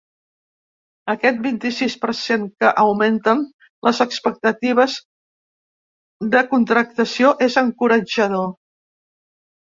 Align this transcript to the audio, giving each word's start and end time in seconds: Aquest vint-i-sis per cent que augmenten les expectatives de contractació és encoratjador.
Aquest 1.13 1.41
vint-i-sis 1.41 1.95
per 2.05 2.13
cent 2.19 2.45
que 2.63 2.71
augmenten 2.83 3.43
les 3.87 3.99
expectatives 4.05 4.95
de 6.37 6.41
contractació 6.55 7.35
és 7.49 7.59
encoratjador. 7.63 8.49